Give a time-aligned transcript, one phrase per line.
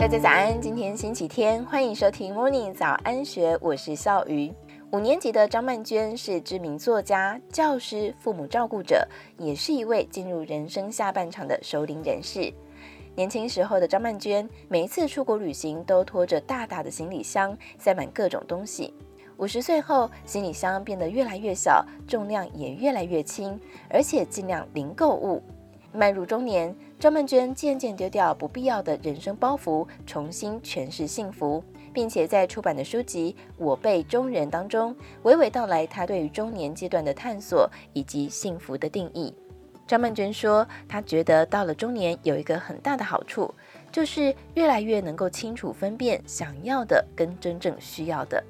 [0.00, 4.50] 大家早安，今天星期天，欢迎收听 Morning 早安学，我是笑鱼。
[4.92, 9.06] 五年级的张曼娟是知名作家、教师、父母照顾者，
[9.36, 12.50] 也是一位进入人生下半场的熟龄人士。
[13.14, 18.94] 年轻时候的张曼娟，每一次出国旅行都拖着大大的行李箱，塞满各种东西。
[19.36, 23.60] 五十岁后，行李箱变得越来越小，重量也越来越轻，
[23.90, 25.42] 而且尽量零购物。
[25.92, 31.62] 迈入中年，张曼娟渐渐丢掉不必要的人生包袱，重新诠释幸福。
[31.92, 39.34] 并且在出版的书籍《我辈中人》当中，娓娓道来她对于中年阶段的探索以及幸福的定义。
[39.86, 43.52] 张曼娟说，她觉得到了中年有一个很大的好处，
[43.90, 48.40] 就是越来越能够清楚分辨想要的跟真正需要的。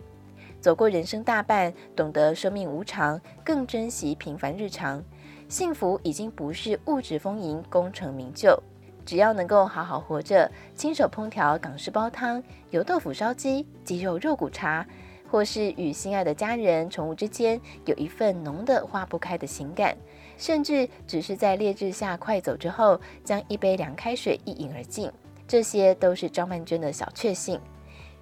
[0.61, 5.03] 走过人生大半，懂得生命无常，更珍惜平凡日常。
[5.51, 8.57] 幸福已经不是物质丰盈、功成名就。
[9.05, 14.87] 只要能够好好活着，亲手烹调港式煲汤、油豆腐烧鸡、鸡肉肉骨茶，
[15.29, 19.97] 或是与心爱的家人、宠物之间有一份浓得化不开的情感，
[20.39, 25.11] 甚至只是在烈日下快走之后，将一杯凉开水一饮而尽，
[25.48, 27.61] 这些都是张曼娟的小确幸。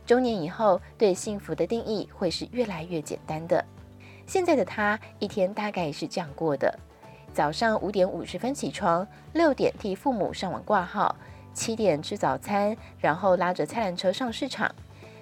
[0.07, 3.63] 中年以后，对幸福的定义会是越来越简单的。
[4.27, 6.75] 现在的她一天大概是这样过的。
[7.33, 11.15] 早上五点五十分起床，六点替父母上网挂号，
[11.55, 14.75] 七点吃早餐，然后拉着菜篮车上市场。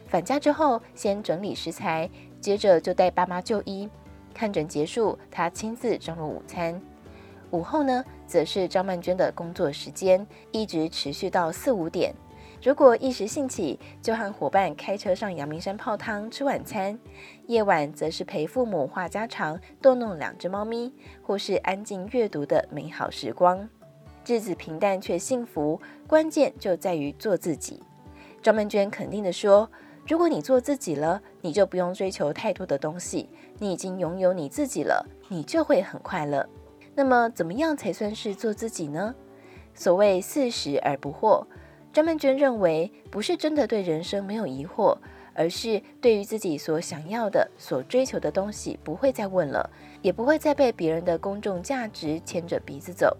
[0.07, 2.09] 返家之后，先整理食材，
[2.41, 3.89] 接着就带爸妈就医。
[4.33, 6.81] 看诊结束，他亲自张罗午餐。
[7.51, 12.15] 午后呢，则是张曼娟的工作时间，一直持续到四五点。
[12.63, 16.99] 如果一时兴起，就和伙伴开车上阳明山泡汤吃晚餐；
[17.47, 23.69] 夜晚则是陪父母话家常，逗弄两只猫咪，或是安静阅读的美好时光。
[24.27, 27.81] 日子平淡却幸福，关键就在于做自己。
[28.43, 29.71] 张曼娟肯定地说
[30.09, 33.29] ：“如果你做自己了，你就不用追求太多的东西，
[33.59, 36.49] 你已经拥有你自己了，你就会很快乐。
[36.95, 39.15] 那么，怎么样才算是做自己呢？
[39.75, 41.47] 所谓四十而不惑。”
[41.97, 44.99] 张曼娟认为，不是真的对人生没有疑惑，
[45.33, 49.71] 而是对于自己所想要的、所追求的东西，不会再问了，
[50.03, 53.17] 也不会再被别人的公众价值牵着鼻子走。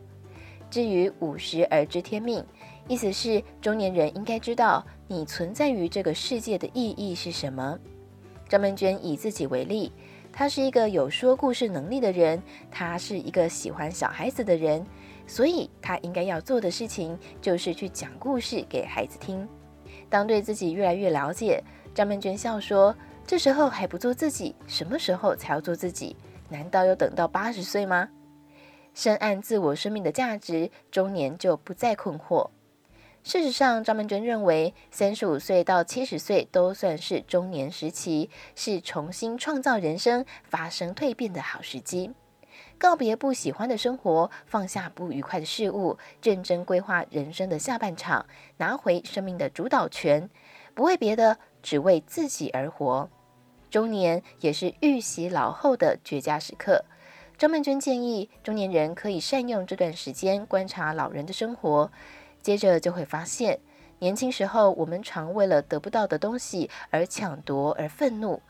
[0.69, 2.45] 至于五十而知天命，
[2.87, 7.79] 意思是中年人应该知道你存在于这个世界的意义是什么。
[8.47, 9.91] 张曼娟以自己为例，
[10.39, 14.85] 他是一个有说故事能力的人，他是一个喜欢小孩子的人。
[15.27, 19.49] 所以，他应该要做的事情就是去讲故事给孩子听。
[20.11, 21.65] 当对自己越来越了解，
[21.95, 22.95] 张曼娟笑说
[23.27, 26.15] ：“这时候还不做自己，什么时候才要做自己？
[26.51, 28.07] 难道要等到八十岁吗？”
[28.93, 32.51] 深谙自我生命的价值，中年就不再困惑。
[33.27, 42.13] 事实上，张曼娟认为，三十五岁到七十岁都算是中年时期，是重新创造人生、发生蜕变的好时机。
[42.79, 48.25] 告别不喜欢的生活，放下不愉快的事物，认真规划人生的下半场，
[48.59, 50.31] 拿回生命的主导权，
[50.73, 53.11] 不为别的，只为自己而活。
[53.69, 56.85] 中年也是预习老后的绝佳时刻。
[57.37, 61.91] 张曼娟建议中年人可以善用这段时间观察老人的生活，
[62.47, 63.59] 接着就会发现，
[63.99, 68.41] 年轻时候我们常为了得不到的东西而抢夺而愤怒。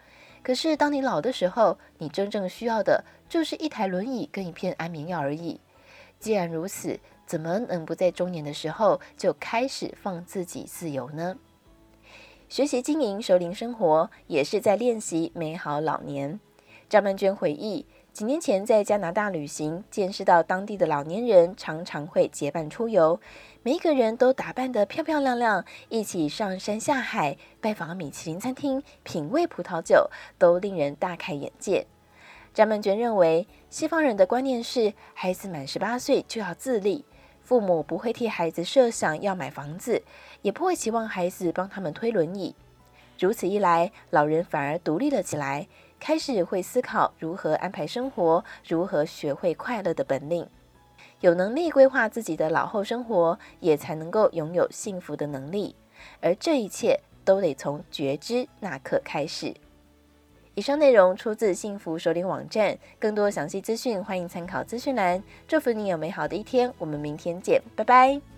[0.42, 5.58] 可是，当你老的时候，你真正需要的就是一台轮椅跟一片安眠药而已。
[6.20, 11.38] 既然如此，怎么能不在中年的时候就开始放自己自由呢？
[12.50, 16.38] 学习经营熟龄生活，也是在练习美好老年。
[16.90, 23.20] 张曼娟回忆，几年前在加拿大旅行，见识到当地的老年人常常会结伴出游。
[23.62, 31.86] 每一个人都打扮得漂漂亮亮，一起上山下海，拜访米其林餐厅，品味葡萄酒，都令人大开眼界。
[32.54, 37.04] 张曼娟认为，西方人的观念是孩子满十八岁就要自立，
[37.42, 40.02] 父母不会替孩子设想要买房子，
[40.40, 42.54] 也不会期望孩子帮他们推轮椅。
[43.18, 45.66] 如此一来，老人反而独立了起来，
[45.98, 50.46] 开始会思考如何安排生活，如何学会快乐的本领。
[51.20, 55.74] 有能力规划自己的老后生活，也才能够拥有幸福的能力。
[56.20, 59.54] 而这一切都得从觉知那刻开始。
[60.54, 65.22] 以上内容出自幸福首领网站，更多详细资讯欢迎参考资讯栏。
[65.48, 68.35] 祝福你有美好的一天，我们明天见，拜拜。